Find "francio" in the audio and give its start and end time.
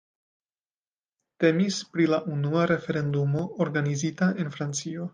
4.59-5.09